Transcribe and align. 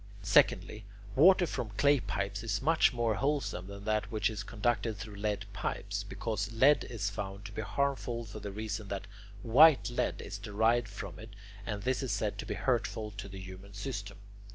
Secondly, 0.23 0.83
water 1.15 1.45
from 1.45 1.69
clay 1.77 1.99
pipes 1.99 2.41
is 2.41 2.59
much 2.63 2.91
more 2.91 3.13
wholesome 3.13 3.67
than 3.67 3.85
that 3.85 4.11
which 4.11 4.31
is 4.31 4.41
conducted 4.41 4.97
through 4.97 5.13
lead 5.15 5.45
pipes, 5.53 6.01
because 6.03 6.51
lead 6.51 6.83
is 6.89 7.11
found 7.11 7.45
to 7.45 7.51
be 7.51 7.61
harmful 7.61 8.25
for 8.25 8.39
the 8.39 8.51
reason 8.51 8.87
that 8.87 9.05
white 9.43 9.91
lead 9.91 10.19
is 10.19 10.39
derived 10.39 10.87
from 10.87 11.19
it, 11.19 11.29
and 11.67 11.83
this 11.83 12.01
is 12.01 12.11
said 12.11 12.39
to 12.39 12.47
be 12.47 12.55
hurtful 12.55 13.11
to 13.11 13.29
the 13.29 13.39
human 13.39 13.75
system. 13.75 14.17